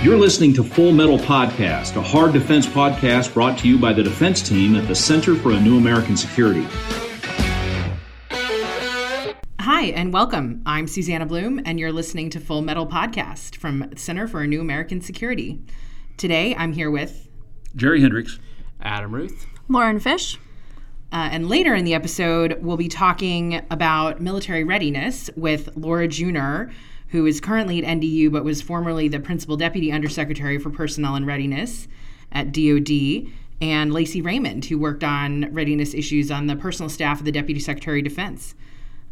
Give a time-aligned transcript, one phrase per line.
[0.00, 4.00] You're listening to Full Metal Podcast, a hard defense podcast brought to you by the
[4.04, 6.64] defense team at the Center for a New American Security.
[9.58, 10.62] Hi, and welcome.
[10.64, 14.60] I'm Susanna Blume, and you're listening to Full Metal Podcast from Center for a New
[14.60, 15.60] American Security.
[16.16, 17.28] Today, I'm here with
[17.74, 18.38] Jerry Hendrix,
[18.80, 20.38] Adam Routh, Lauren Fish.
[21.10, 26.72] Uh, and later in the episode, we'll be talking about military readiness with Laura Junor,
[27.08, 31.26] who is currently at NDU but was formerly the Principal Deputy Undersecretary for Personnel and
[31.26, 31.88] Readiness
[32.32, 33.28] at DoD,
[33.60, 37.60] and Lacey Raymond, who worked on readiness issues on the personal staff of the Deputy
[37.60, 38.54] Secretary of Defense.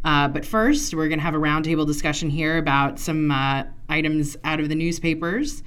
[0.05, 4.37] Uh, but first, we're going to have a roundtable discussion here about some uh, items
[4.45, 5.63] out of the newspapers.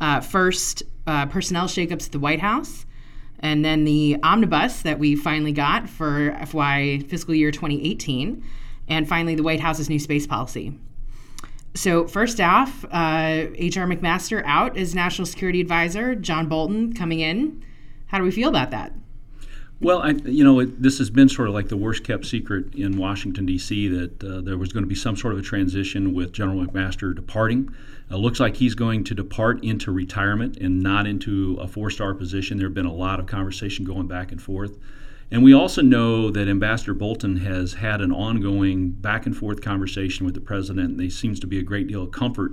[0.00, 2.84] Uh, first, uh, personnel shakeups at the White House,
[3.40, 8.44] and then the omnibus that we finally got for FY fiscal year 2018,
[8.88, 10.78] and finally, the White House's new space policy.
[11.78, 12.90] So, first off, H.R.
[12.92, 17.64] Uh, McMaster out as National Security Advisor, John Bolton coming in.
[18.08, 18.94] How do we feel about that?
[19.80, 22.74] Well, I, you know, it, this has been sort of like the worst kept secret
[22.74, 26.14] in Washington, D.C., that uh, there was going to be some sort of a transition
[26.14, 27.72] with General McMaster departing.
[28.10, 32.12] It looks like he's going to depart into retirement and not into a four star
[32.12, 32.58] position.
[32.58, 34.76] There have been a lot of conversation going back and forth.
[35.30, 40.24] And we also know that Ambassador Bolton has had an ongoing back and forth conversation
[40.24, 40.96] with the president.
[40.96, 42.52] There seems to be a great deal of comfort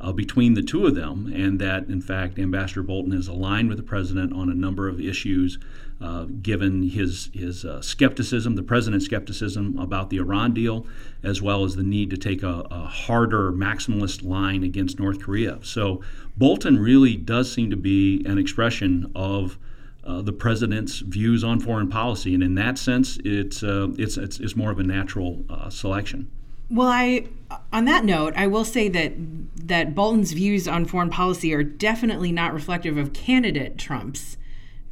[0.00, 3.78] uh, between the two of them, and that, in fact, Ambassador Bolton is aligned with
[3.78, 5.58] the president on a number of issues,
[6.00, 10.86] uh, given his, his uh, skepticism, the president's skepticism about the Iran deal,
[11.22, 15.58] as well as the need to take a, a harder maximalist line against North Korea.
[15.62, 16.02] So
[16.36, 19.58] Bolton really does seem to be an expression of
[20.06, 24.38] uh, the president's views on foreign policy, and in that sense, it's uh, it's, it's,
[24.38, 26.30] it's more of a natural uh, selection.
[26.70, 27.26] Well, I
[27.72, 29.12] on that note, I will say that
[29.56, 34.36] that Bolton's views on foreign policy are definitely not reflective of candidate Trump's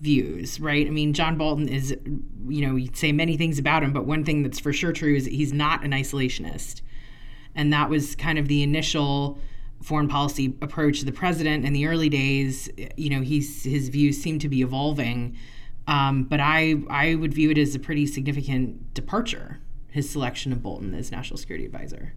[0.01, 0.87] views, right?
[0.87, 1.97] I mean, John Bolton is,
[2.49, 5.15] you know, you'd say many things about him, but one thing that's for sure true
[5.15, 6.83] is he's not an isolationist,
[7.55, 9.38] and that was kind of the initial
[9.84, 14.39] foreign policy approach the president in the early days, you know, he's his views seem
[14.39, 15.37] to be evolving.
[15.87, 19.61] Um, but I I would view it as a pretty significant departure.
[19.91, 22.15] His selection of Bolton as national security advisor.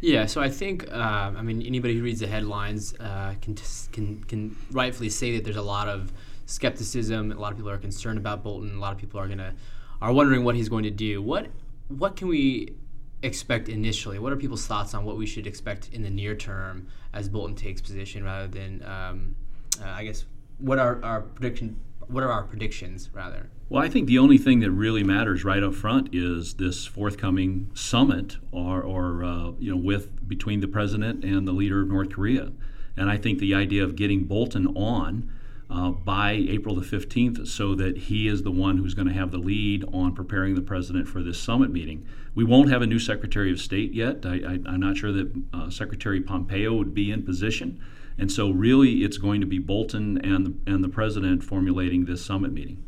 [0.00, 3.56] Yeah, so I think uh, I mean anybody who reads the headlines uh, can
[3.90, 6.12] can can rightfully say that there's a lot of
[6.46, 7.32] skepticism.
[7.32, 8.76] A lot of people are concerned about Bolton.
[8.76, 9.54] A lot of people are gonna
[10.00, 11.20] are wondering what he's going to do.
[11.20, 11.48] What
[11.88, 12.74] what can we
[13.24, 14.18] expect initially?
[14.18, 17.56] What are people's thoughts on what we should expect in the near term as Bolton
[17.56, 19.36] takes position, rather than um,
[19.82, 20.26] uh, I guess
[20.58, 21.80] what are our prediction?
[22.06, 23.48] What are our predictions rather?
[23.70, 27.70] Well, I think the only thing that really matters right up front is this forthcoming
[27.74, 32.10] summit, or, or uh, you know, with between the president and the leader of North
[32.10, 32.52] Korea,
[32.96, 35.30] and I think the idea of getting Bolton on
[35.70, 39.30] uh, by April the 15th so that he is the one who's going to have
[39.30, 42.06] the lead on preparing the president for this summit meeting.
[42.34, 44.24] We won't have a new Secretary of State yet.
[44.24, 47.80] I, am not sure that uh, Secretary Pompeo would be in position.
[48.18, 52.52] And so, really, it's going to be Bolton and and the president formulating this summit
[52.52, 52.84] meeting.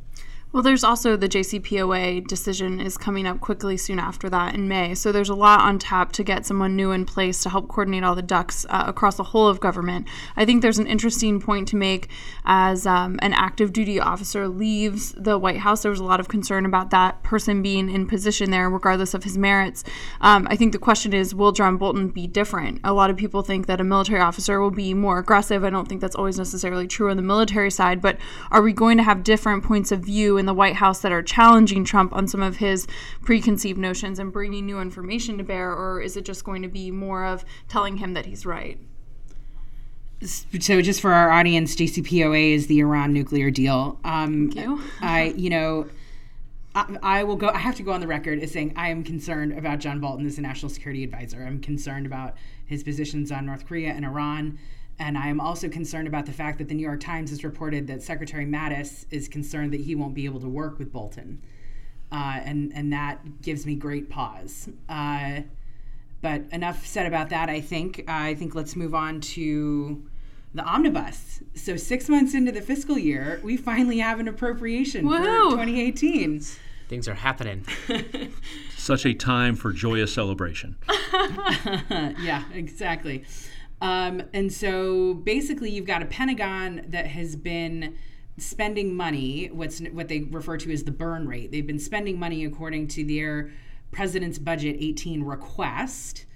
[0.56, 4.94] Well, there's also the JCPOA decision is coming up quickly soon after that in May.
[4.94, 8.04] So there's a lot on tap to get someone new in place to help coordinate
[8.04, 10.08] all the ducks uh, across the whole of government.
[10.34, 12.08] I think there's an interesting point to make
[12.46, 15.82] as um, an active duty officer leaves the White House.
[15.82, 19.24] There was a lot of concern about that person being in position there, regardless of
[19.24, 19.84] his merits.
[20.22, 22.80] Um, I think the question is, will John Bolton be different?
[22.82, 25.64] A lot of people think that a military officer will be more aggressive.
[25.64, 28.16] I don't think that's always necessarily true on the military side, but
[28.50, 30.45] are we going to have different points of view?
[30.45, 32.86] in the White House that are challenging Trump on some of his
[33.22, 36.90] preconceived notions and bringing new information to bear, or is it just going to be
[36.90, 38.78] more of telling him that he's right?
[40.24, 44.00] So, just for our audience, JCPOA is the Iran nuclear deal.
[44.02, 44.82] Um, Thank you.
[45.02, 45.88] I, you know,
[46.74, 47.48] I, I, will go.
[47.48, 50.26] I have to go on the record as saying I am concerned about John Bolton
[50.26, 51.42] as a national security advisor.
[51.42, 52.34] I'm concerned about
[52.64, 54.58] his positions on North Korea and Iran.
[54.98, 57.86] And I am also concerned about the fact that the New York Times has reported
[57.88, 61.42] that Secretary Mattis is concerned that he won't be able to work with Bolton.
[62.10, 64.68] Uh, and, and that gives me great pause.
[64.88, 65.40] Uh,
[66.22, 68.00] but enough said about that, I think.
[68.00, 70.02] Uh, I think let's move on to
[70.54, 71.40] the omnibus.
[71.54, 75.50] So, six months into the fiscal year, we finally have an appropriation Woo-hoo.
[75.50, 76.40] for 2018.
[76.88, 77.66] Things are happening.
[78.76, 80.76] Such a time for joyous celebration.
[81.90, 83.24] yeah, exactly.
[83.80, 87.96] Um, and so basically, you've got a Pentagon that has been
[88.38, 91.52] spending money, what's what they refer to as the burn rate.
[91.52, 93.50] They've been spending money according to their
[93.92, 96.26] president's budget 18 request.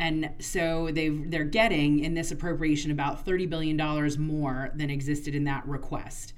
[0.00, 5.44] And so they they're getting in this appropriation about $30 billion more than existed in
[5.44, 6.32] that request.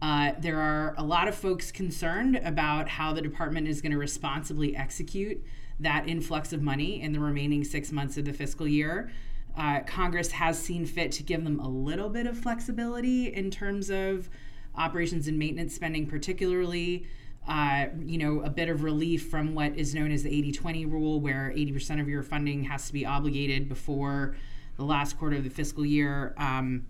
[0.00, 3.98] Uh, there are a lot of folks concerned about how the department is going to
[3.98, 5.42] responsibly execute
[5.80, 9.10] that influx of money in the remaining six months of the fiscal year.
[9.56, 13.90] Uh, Congress has seen fit to give them a little bit of flexibility in terms
[13.90, 14.28] of
[14.74, 17.06] operations and maintenance spending, particularly.
[17.48, 20.86] Uh, you know, a bit of relief from what is known as the 80 20
[20.86, 24.36] rule, where 80% of your funding has to be obligated before
[24.76, 26.34] the last quarter of the fiscal year.
[26.38, 26.86] Um,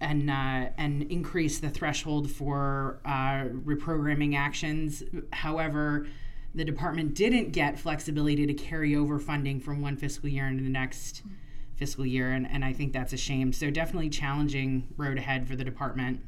[0.00, 5.02] and uh, and increase the threshold for uh, reprogramming actions.
[5.32, 6.06] However,
[6.54, 10.70] the department didn't get flexibility to carry over funding from one fiscal year into the
[10.70, 11.22] next
[11.76, 13.52] fiscal year, and, and I think that's a shame.
[13.52, 16.20] So definitely challenging road ahead for the department.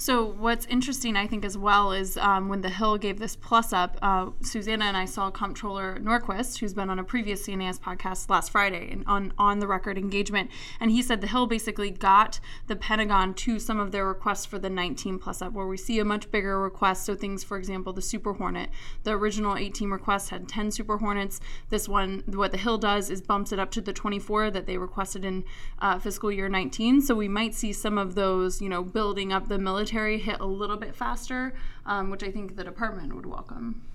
[0.00, 3.72] So what's interesting, I think, as well, is um, when the Hill gave this plus
[3.72, 8.30] up, uh, Susanna and I saw Comptroller Norquist, who's been on a previous CNAS podcast
[8.30, 12.38] last Friday, and on on the record engagement, and he said the Hill basically got
[12.68, 15.98] the Pentagon to some of their requests for the 19 plus up, where we see
[15.98, 17.04] a much bigger request.
[17.04, 18.70] So things, for example, the Super Hornet,
[19.02, 21.40] the original 18 request had 10 Super Hornets.
[21.70, 24.78] This one, what the Hill does is bumps it up to the 24 that they
[24.78, 25.42] requested in
[25.80, 27.00] uh, fiscal year 19.
[27.00, 30.38] So we might see some of those, you know, building up the military military hit
[30.40, 31.54] a little bit faster,
[31.86, 33.86] um, which I think the department would welcome.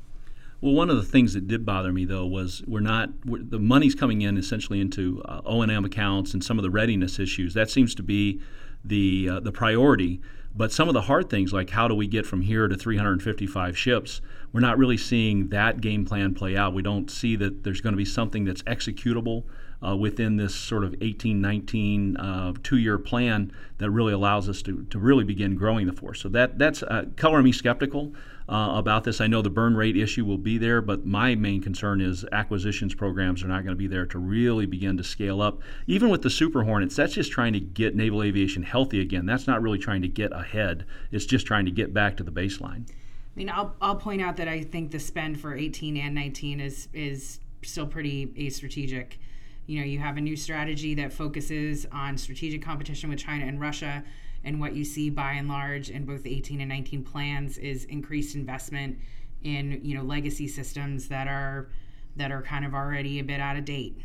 [0.59, 3.59] Well, one of the things that did bother me though was we're not we're, the
[3.59, 7.19] money's coming in essentially into uh, O and M accounts and some of the readiness
[7.19, 7.53] issues.
[7.53, 8.41] That seems to be
[8.83, 10.19] the uh, the priority.
[10.55, 13.77] But some of the hard things, like how do we get from here to 355
[13.77, 16.73] ships, we're not really seeing that game plan play out.
[16.73, 19.43] We don't see that there's going to be something that's executable
[19.85, 24.83] uh, within this sort of 18, 19, uh, two-year plan that really allows us to,
[24.89, 26.21] to really begin growing the force.
[26.21, 28.13] So that that's uh, coloring me skeptical
[28.47, 29.21] uh, about this.
[29.21, 32.93] I know the burn rate issue will be there, but my main concern is acquisitions
[32.93, 35.59] programs are not going to be there to really begin to scale up.
[35.87, 39.25] Even with the Super Hornets, that's just trying to get naval aviation healthy again.
[39.25, 40.85] That's not really trying to get ahead.
[41.11, 42.89] It's just trying to get back to the baseline.
[42.89, 46.59] I mean, I'll, I'll point out that I think the spend for 18 and 19
[46.59, 49.17] is is still pretty a strategic
[49.65, 53.59] you know you have a new strategy that focuses on strategic competition with china and
[53.59, 54.03] russia
[54.43, 57.85] and what you see by and large in both the 18 and 19 plans is
[57.85, 58.97] increased investment
[59.43, 61.69] in you know legacy systems that are
[62.15, 63.97] that are kind of already a bit out of date.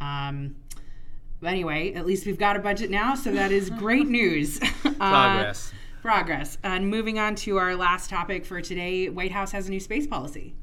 [0.00, 0.54] Um,
[1.40, 4.58] but anyway at least we've got a budget now so that is great news.
[4.58, 5.72] Progress.
[5.72, 6.58] Uh, progress.
[6.62, 10.06] And moving on to our last topic for today white house has a new space
[10.06, 10.54] policy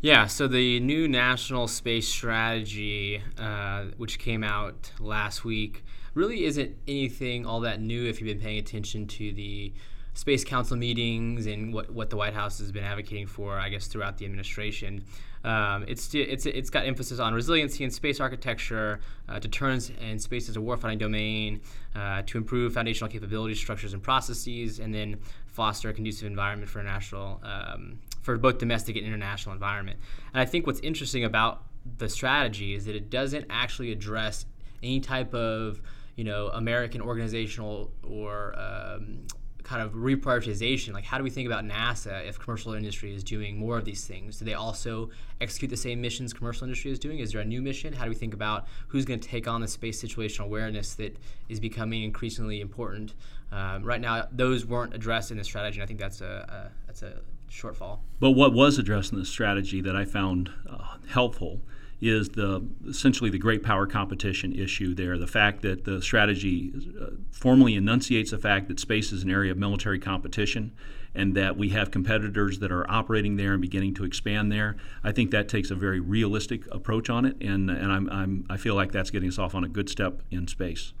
[0.00, 5.84] yeah, so the new national space strategy, uh, which came out last week,
[6.14, 9.72] really isn't anything all that new if you've been paying attention to the
[10.14, 13.86] Space Council meetings and what, what the White House has been advocating for, I guess,
[13.86, 15.04] throughout the administration.
[15.44, 20.48] Um, it's, it's, it's got emphasis on resiliency in space architecture, uh, deterrence and space
[20.48, 21.60] as a warfighting domain,
[21.94, 26.82] uh, to improve foundational capabilities, structures, and processes, and then foster a conducive environment for
[26.82, 29.98] national um, for both domestic and international environment.
[30.34, 31.62] And I think what's interesting about
[31.96, 34.44] the strategy is that it doesn't actually address
[34.82, 35.80] any type of
[36.14, 39.20] you know American organizational or um,
[39.62, 40.92] kind of reprioritization.
[40.92, 44.06] Like, how do we think about NASA if commercial industry is doing more of these
[44.06, 44.38] things?
[44.40, 45.08] Do they also
[45.40, 47.20] execute the same missions commercial industry is doing?
[47.20, 47.94] Is there a new mission?
[47.94, 51.16] How do we think about who's going to take on the space situational awareness that
[51.48, 53.14] is becoming increasingly important?
[53.52, 56.86] Um, right now, those weren't addressed in the strategy, and I think that's a, a
[56.86, 57.98] that's a shortfall.
[58.20, 61.60] But what was addressed in the strategy that I found uh, helpful
[62.00, 65.18] is the essentially the great power competition issue there.
[65.18, 69.50] The fact that the strategy uh, formally enunciates the fact that space is an area
[69.50, 70.72] of military competition
[71.14, 74.76] and that we have competitors that are operating there and beginning to expand there.
[75.02, 78.56] I think that takes a very realistic approach on it, and, and I'm, I'm, I
[78.56, 80.92] feel like that's getting us off on a good step in space.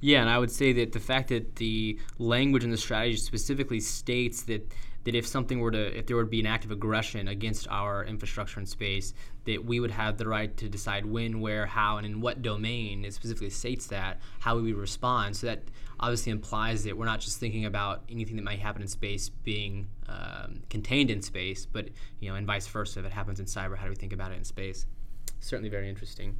[0.00, 3.80] Yeah, and I would say that the fact that the language in the strategy specifically
[3.80, 4.72] states that
[5.08, 8.04] that if something were to if there would be an act of aggression against our
[8.04, 9.14] infrastructure and space
[9.46, 13.06] that we would have the right to decide when where how and in what domain
[13.06, 15.34] it specifically states that how we would respond.
[15.34, 15.62] So that
[15.98, 19.88] obviously implies that we're not just thinking about anything that might happen in space being
[20.10, 21.88] um, contained in space but
[22.20, 23.00] you know and vice versa.
[23.00, 24.84] If it happens in cyber how do we think about it in space?
[25.40, 26.36] Certainly very interesting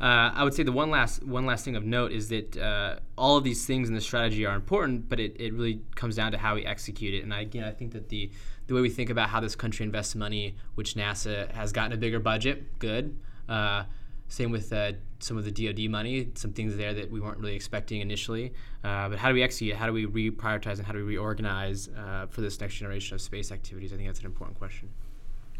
[0.00, 2.96] uh, I would say the one last one last thing of note is that uh,
[3.18, 6.32] all of these things in the strategy are important, but it, it really comes down
[6.32, 7.22] to how we execute it.
[7.22, 8.30] And I, again, I think that the
[8.66, 11.98] the way we think about how this country invests money, which NASA has gotten a
[11.98, 13.18] bigger budget, good.
[13.46, 13.84] Uh,
[14.28, 17.56] same with uh, some of the DoD money, some things there that we weren't really
[17.56, 18.54] expecting initially.
[18.84, 19.76] Uh, but how do we execute?
[19.76, 23.20] How do we reprioritize and how do we reorganize uh, for this next generation of
[23.20, 23.92] space activities?
[23.92, 24.88] I think that's an important question.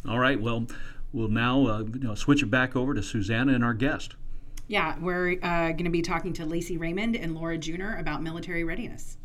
[0.09, 0.41] All right.
[0.41, 0.67] Well,
[1.13, 4.15] we'll now you know, switch it back over to Susanna and our guest.
[4.71, 8.63] Yeah, we're uh, going to be talking to Lacey Raymond and Laura Junor about military
[8.63, 9.17] readiness.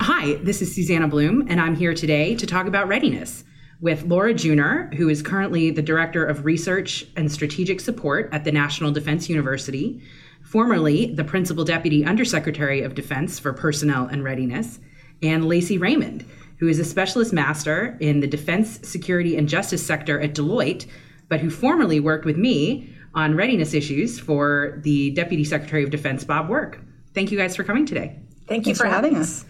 [0.00, 3.42] Hi, this is Susanna Blume, and I'm here today to talk about readiness
[3.80, 8.52] with Laura Junor, who is currently the Director of Research and Strategic Support at the
[8.52, 10.00] National Defense University,
[10.40, 14.78] formerly the Principal Deputy Undersecretary of Defense for Personnel and Readiness,
[15.20, 16.24] and Lacey Raymond,
[16.58, 20.86] who is a Specialist Master in the Defense, Security, and Justice sector at Deloitte,
[21.28, 26.24] but who formerly worked with me on readiness issues for the Deputy Secretary of Defense,
[26.24, 26.80] Bob Work.
[27.14, 28.18] Thank you guys for coming today.
[28.46, 29.44] Thank you for, for having us.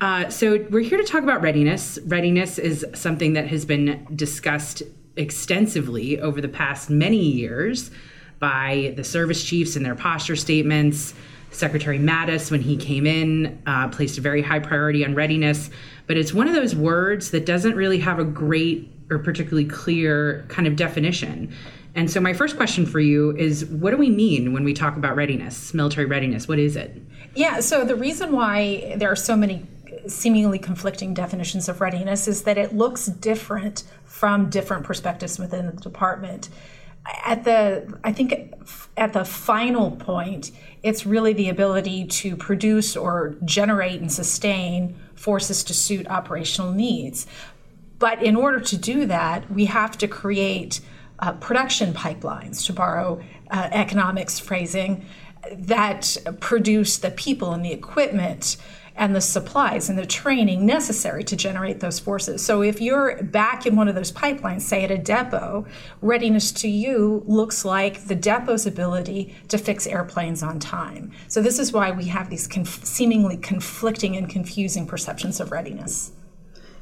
[0.00, 1.98] Uh, so, we're here to talk about readiness.
[2.04, 4.82] Readiness is something that has been discussed
[5.16, 7.90] extensively over the past many years
[8.38, 11.14] by the service chiefs in their posture statements.
[11.50, 15.70] Secretary Mattis, when he came in, uh, placed a very high priority on readiness.
[16.06, 20.44] But it's one of those words that doesn't really have a great or particularly clear
[20.48, 21.54] kind of definition.
[21.94, 24.96] And so, my first question for you is what do we mean when we talk
[24.96, 26.48] about readiness, military readiness?
[26.48, 27.00] What is it?
[27.34, 29.66] Yeah, so the reason why there are so many
[30.06, 35.72] seemingly conflicting definitions of readiness is that it looks different from different perspectives within the
[35.72, 36.48] department.
[37.24, 38.54] At the, I think
[38.96, 40.50] at the final point,
[40.82, 47.26] it's really the ability to produce or generate and sustain forces to suit operational needs.
[47.98, 50.80] But in order to do that, we have to create
[51.18, 55.06] uh, production pipelines, to borrow uh, economics phrasing,
[55.50, 58.58] that produce the people and the equipment
[58.96, 62.44] and the supplies and the training necessary to generate those forces.
[62.44, 65.66] So if you're back in one of those pipelines, say at a depot,
[66.00, 71.10] readiness to you looks like the depot's ability to fix airplanes on time.
[71.28, 76.12] So this is why we have these conf- seemingly conflicting and confusing perceptions of readiness.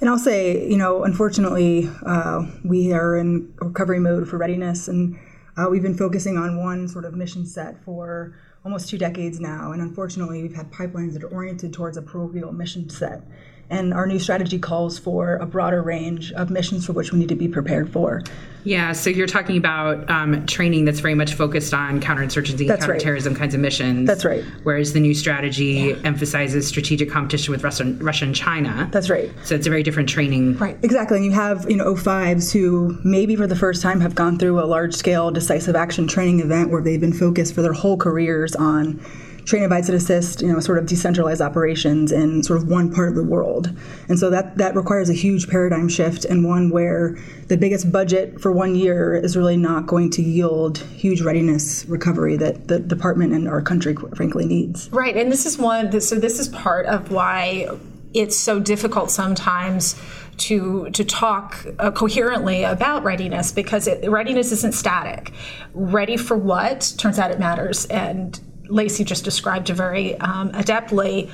[0.01, 5.17] And I'll say, you know, unfortunately, uh, we are in recovery mode for readiness, and
[5.57, 9.73] uh, we've been focusing on one sort of mission set for almost two decades now,
[9.73, 13.23] and unfortunately, we've had pipelines that are oriented towards a parochial mission set.
[13.73, 17.31] And our new strategy calls for a broader range of missions for which we need
[17.31, 18.23] to be prepared for.
[18.65, 23.33] Yeah, so you're talking about um, training that's very much focused on counterinsurgency and counterterrorism
[23.33, 23.41] right.
[23.41, 24.07] kinds of missions.
[24.07, 24.45] That's right.
[24.63, 25.97] Whereas the new strategy yeah.
[26.05, 28.89] emphasizes strategic competition with Russia, Russia and China.
[28.93, 29.33] That's right.
[29.43, 30.59] So it's a very different training.
[30.59, 30.77] Right.
[30.83, 31.17] Exactly.
[31.17, 34.61] And you have, you know, O5s who maybe for the first time have gone through
[34.61, 38.55] a large scale decisive action training event where they've been focused for their whole careers
[38.55, 39.01] on
[39.45, 43.09] train advise and assist, you know, sort of decentralized operations in sort of one part
[43.09, 43.77] of the world.
[44.09, 47.17] And so that, that requires a huge paradigm shift and one where
[47.49, 52.37] the biggest budget for one year is really not going to yield huge readiness recovery
[52.37, 54.89] that the department and our country frankly needs.
[54.91, 55.17] Right.
[55.17, 57.69] And this is one, so this is part of why
[58.15, 60.01] it's so difficult sometimes
[60.39, 65.33] to to talk uh, coherently about readiness because it, readiness isn't static.
[65.75, 66.95] Ready for what?
[66.97, 71.31] Turns out it matters, and Lacey just described very um, adeptly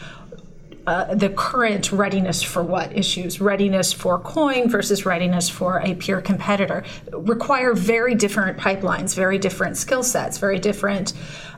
[0.88, 3.42] uh, the current readiness for what issues?
[3.42, 6.82] Readiness for coin versus readiness for a peer competitor.
[7.12, 11.12] Require very different pipelines very different skill sets very different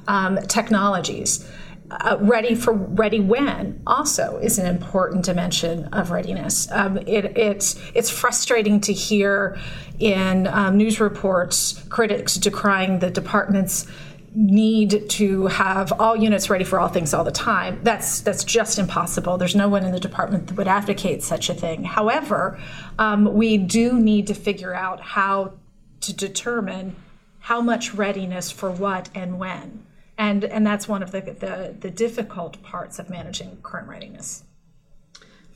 [0.09, 1.49] um, technologies.
[1.93, 6.71] Uh, ready for ready when also is an important dimension of readiness.
[6.73, 9.59] Um, it, it's it's frustrating to hear
[10.01, 13.87] in um, news reports critics decrying the department's
[14.35, 17.81] need to have all units ready for all things all the time.
[17.83, 19.39] That's that's just impossible.
[19.39, 21.85] There's no one in the department that would advocate such a thing.
[21.85, 22.59] However,
[22.99, 25.55] um, we do need to figure out how
[26.03, 26.97] to determine
[27.41, 29.85] how much readiness for what and when.
[30.17, 34.45] And and that's one of the the, the difficult parts of managing current readiness.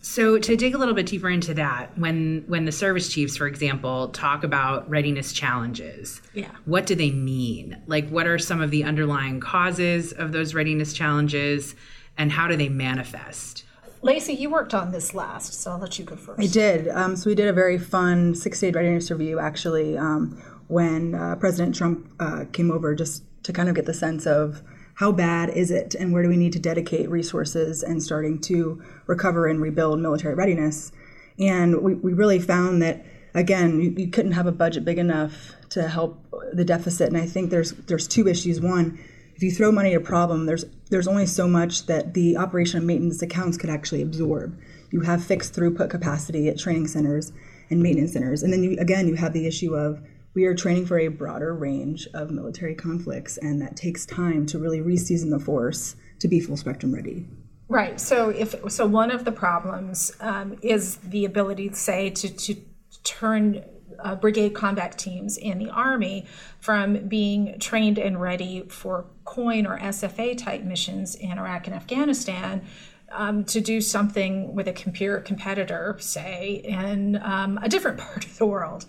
[0.04, 3.46] So to dig a little bit deeper into that, when when the service chiefs, for
[3.46, 6.50] example, talk about readiness challenges, yeah.
[6.66, 7.82] what do they mean?
[7.86, 11.74] Like what are some of the underlying causes of those readiness challenges
[12.18, 13.64] and how do they manifest?
[14.02, 16.38] Lacey, you worked on this last, so I'll let you go first.
[16.38, 16.88] I did.
[16.88, 21.74] Um, so we did a very fun six-day readiness review actually um, when uh, President
[21.74, 24.60] Trump uh, came over just to kind of get the sense of
[24.94, 28.82] how bad is it and where do we need to dedicate resources and starting to
[29.06, 30.92] recover and rebuild military readiness.
[31.38, 35.52] And we, we really found that again, you, you couldn't have a budget big enough
[35.70, 37.08] to help the deficit.
[37.08, 38.60] And I think there's there's two issues.
[38.60, 38.98] One,
[39.34, 42.78] if you throw money at a problem, there's there's only so much that the operation
[42.78, 44.58] and maintenance accounts could actually absorb.
[44.90, 47.32] You have fixed throughput capacity at training centers
[47.68, 50.00] and maintenance centers, and then you, again you have the issue of
[50.34, 54.58] we are training for a broader range of military conflicts, and that takes time to
[54.58, 57.26] really reseason the force to be full spectrum ready.
[57.68, 57.98] Right.
[58.00, 62.56] So if so, one of the problems um, is the ability, say, to to
[63.04, 63.64] turn
[64.00, 66.26] uh, brigade combat teams in the army
[66.60, 72.64] from being trained and ready for COIN or SFA type missions in Iraq and Afghanistan
[73.12, 78.36] um, to do something with a computer competitor, say, in um, a different part of
[78.38, 78.84] the world.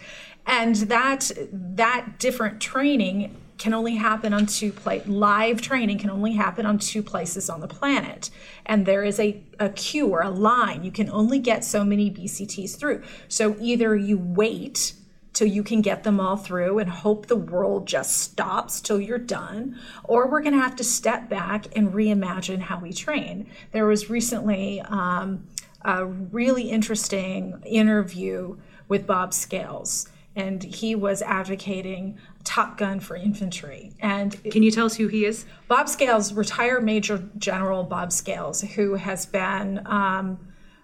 [0.46, 5.08] And that that different training can only happen on two places.
[5.08, 8.30] Live training can only happen on two places on the planet.
[8.66, 10.84] And there is a, a queue or a line.
[10.84, 13.04] You can only get so many BCTs through.
[13.28, 14.94] So either you wait
[15.34, 19.18] till you can get them all through and hope the world just stops till you're
[19.18, 23.46] done, or we're going to have to step back and reimagine how we train.
[23.74, 25.46] There was recently um,
[25.82, 33.94] a really interesting interview with Bob Scales and he was advocating Top Gun for infantry.
[34.00, 35.46] And Can you tell us who he is?
[35.68, 40.40] Bob Scales, retired Major General Bob Scales, who has been um,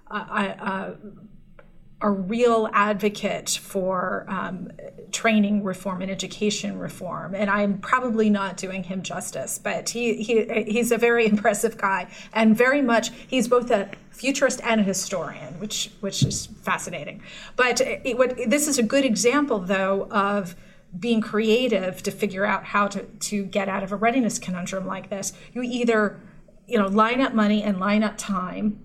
[0.10, 0.98] a, a,
[2.02, 4.72] a, real advocate for um,
[5.12, 7.36] training reform and education reform.
[7.36, 12.08] And I'm probably not doing him justice, but he, he he's a very impressive guy
[12.34, 17.22] and very much he's both a futurist and a historian, which which is fascinating.
[17.56, 20.56] But it, what, this is a good example, though, of
[21.00, 25.10] being creative to figure out how to, to get out of a readiness conundrum like
[25.10, 25.34] this.
[25.54, 26.20] You either,
[26.68, 28.80] you know, line up money and line up time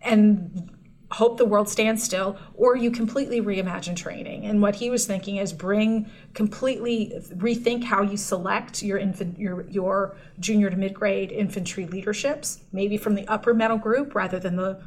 [0.00, 0.70] and
[1.10, 4.44] hope the world stands still, or you completely reimagine training.
[4.44, 9.68] And what he was thinking is bring completely rethink how you select your infant your
[9.68, 14.56] your junior to mid grade infantry leaderships, maybe from the upper medal group rather than
[14.56, 14.80] the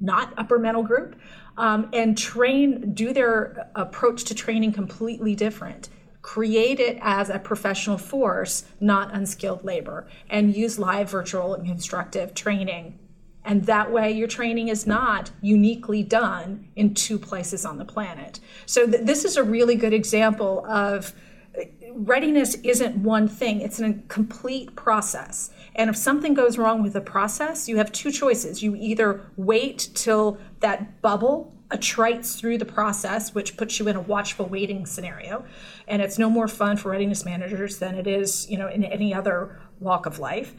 [0.00, 1.16] not upper medal group,
[1.56, 5.88] um, and train do their approach to training completely different
[6.20, 12.34] create it as a professional force, not unskilled labor, and use live, virtual, and constructive
[12.34, 12.98] training.
[13.48, 18.40] And that way, your training is not uniquely done in two places on the planet.
[18.66, 21.14] So, th- this is a really good example of
[21.58, 21.62] uh,
[21.94, 25.50] readiness isn't one thing, it's a complete process.
[25.74, 28.62] And if something goes wrong with the process, you have two choices.
[28.62, 34.00] You either wait till that bubble attrites through the process, which puts you in a
[34.00, 35.42] watchful waiting scenario.
[35.86, 39.14] And it's no more fun for readiness managers than it is, you know, in any
[39.14, 40.54] other walk of life.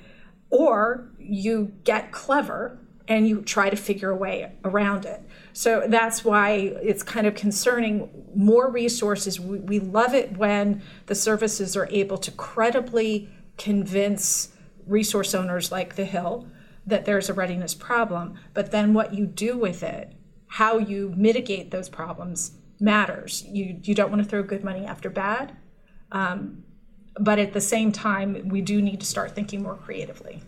[0.49, 5.21] Or you get clever and you try to figure a way around it.
[5.53, 9.39] So that's why it's kind of concerning more resources.
[9.39, 14.49] We, we love it when the services are able to credibly convince
[14.85, 16.47] resource owners like the Hill
[16.85, 20.13] that there's a readiness problem, but then what you do with it
[20.49, 23.45] how you mitigate those problems matters.
[23.47, 25.55] You you don't want to throw good money after bad,
[26.11, 26.63] um,
[27.19, 30.41] but at the same time, we do need to start thinking more creatively.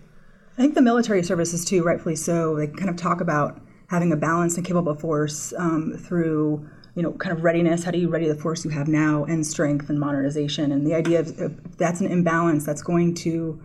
[0.58, 4.16] I think the military services too, rightfully so, they kind of talk about having a
[4.16, 7.84] balanced and capable force um, through you know kind of readiness.
[7.84, 10.94] How do you ready the force you have now, and strength and modernization, and the
[10.94, 13.62] idea of that's an imbalance that's going to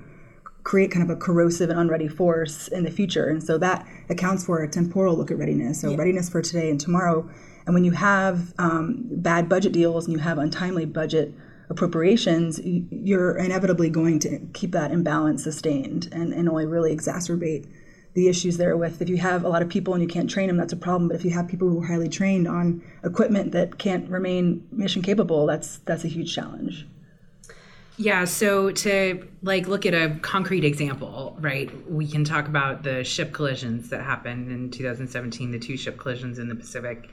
[0.67, 3.29] create kind of a corrosive and unready force in the future.
[3.29, 5.81] And so that accounts for a temporal look at readiness.
[5.81, 5.97] So yeah.
[5.97, 7.29] readiness for today and tomorrow.
[7.67, 11.33] And when you have um, bad budget deals and you have untimely budget
[11.69, 17.67] appropriations, you're inevitably going to keep that imbalance sustained and, and only really exacerbate
[18.15, 20.47] the issues there with if you have a lot of people and you can't train
[20.47, 23.53] them that's a problem but if you have people who are highly trained on equipment
[23.53, 26.87] that can't remain mission capable that's that's a huge challenge
[27.99, 31.71] yeah, so to like look at a concrete example, right?
[31.91, 36.39] We can talk about the ship collisions that happened in 2017, the two ship collisions
[36.39, 37.09] in the Pacific,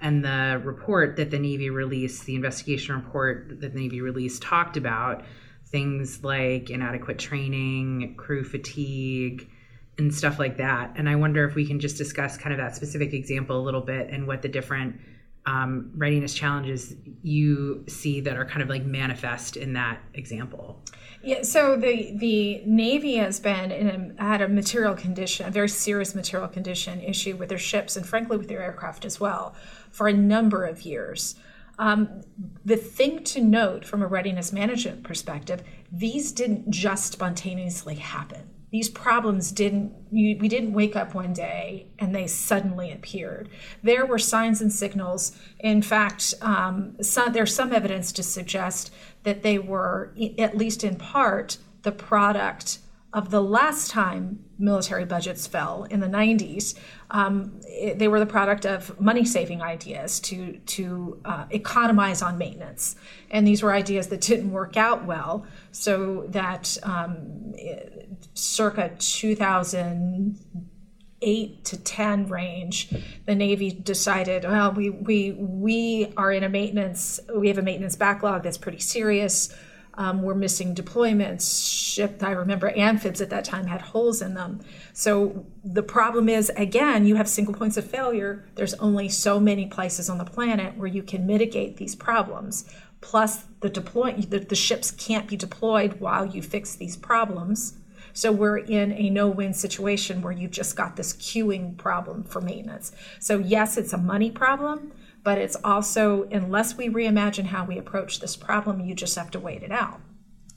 [0.00, 4.76] and the report that the Navy released, the investigation report that the Navy released talked
[4.76, 5.24] about
[5.66, 9.50] things like inadequate training, crew fatigue,
[9.98, 10.92] and stuff like that.
[10.96, 13.80] And I wonder if we can just discuss kind of that specific example a little
[13.80, 15.00] bit and what the different
[15.46, 20.82] um, readiness challenges you see that are kind of like manifest in that example?
[21.22, 25.68] Yeah, so the the Navy has been in a, had a material condition, a very
[25.68, 29.54] serious material condition issue with their ships and frankly with their aircraft as well,
[29.90, 31.34] for a number of years.
[31.78, 32.22] Um,
[32.64, 38.88] the thing to note from a readiness management perspective, these didn't just spontaneously happen these
[38.88, 43.48] problems didn't you, we didn't wake up one day and they suddenly appeared.
[43.82, 45.36] There were signs and signals.
[45.60, 50.96] In fact um, some, there's some evidence to suggest that they were at least in
[50.96, 52.78] part the product
[53.12, 56.74] of the last time military budgets fell in the 90s,
[57.10, 62.36] um, it, they were the product of money saving ideas to, to uh, economize on
[62.36, 62.96] maintenance.
[63.30, 67.54] And these were ideas that didn't work out well, so that um,
[68.34, 70.38] circa 2000
[71.20, 72.90] eight to 10 range,
[73.26, 77.96] the Navy decided, well, we, we, we are in a maintenance, we have a maintenance
[77.96, 79.52] backlog that's pretty serious.
[79.98, 81.92] Um, we're missing deployments.
[81.94, 84.60] Ship, I remember amphibs at that time had holes in them.
[84.92, 88.46] So the problem is, again, you have single points of failure.
[88.54, 92.72] There's only so many places on the planet where you can mitigate these problems.
[93.00, 97.76] Plus, the deploy the, the ships can't be deployed while you fix these problems.
[98.12, 102.92] So we're in a no-win situation where you've just got this queuing problem for maintenance.
[103.18, 104.92] So yes, it's a money problem,
[105.28, 109.38] but it's also unless we reimagine how we approach this problem, you just have to
[109.38, 110.00] wait it out.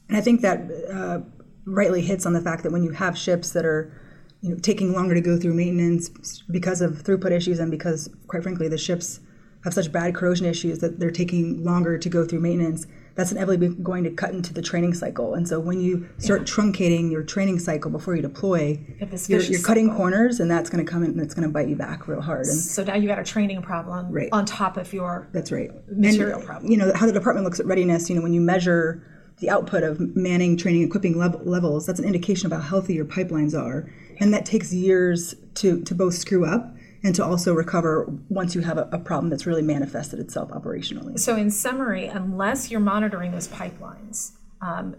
[0.08, 1.20] And I think that uh,
[1.66, 3.92] rightly hits on the fact that when you have ships that are
[4.40, 6.08] you know, taking longer to go through maintenance
[6.50, 9.20] because of throughput issues and because, quite frankly, the ships
[9.66, 13.70] have such bad corrosion issues that they're taking longer to go through maintenance that's inevitably
[13.84, 15.34] going to cut into the training cycle.
[15.34, 16.56] And so when you start yeah.
[16.56, 18.80] truncating your training cycle before you deploy,
[19.28, 19.98] you're, you're, cutting cycle.
[19.98, 22.22] corners, and that's going to come in and it's going to bite you back real
[22.22, 22.46] hard.
[22.46, 24.30] And so now you got a training problem right.
[24.32, 26.72] on top of your that's right material and, problem.
[26.72, 28.10] You know how the department looks at readiness.
[28.10, 29.06] You know when you measure
[29.40, 33.06] the output of manning, training, equipping level, levels, that's an indication of how healthy your
[33.06, 38.06] pipelines are, and that takes years to to both screw up and to also recover
[38.30, 41.18] once you have a, a, problem that's really manifested itself operationally.
[41.18, 44.96] So, in summary, unless you're monitoring those pipelines um,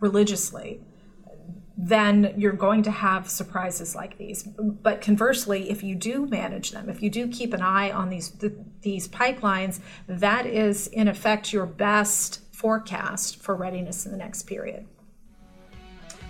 [0.00, 0.80] religiously,
[1.78, 4.42] then you're going to have surprises like these.
[4.42, 8.30] But conversely, if you do manage them, if you do keep an eye on these
[8.30, 14.44] th- these pipelines, that is in effect your best forecast for readiness in the next
[14.44, 14.86] period.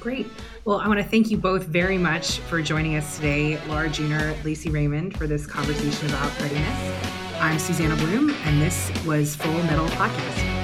[0.06, 0.28] Great.
[0.64, 4.40] Well, I want to thank you both very much for joining us today, Laura Junor,
[4.44, 7.10] Lacey Raymond, for this conversation about readiness.
[7.40, 10.55] I'm Susanna Blume, and this was Full Metal Podcast.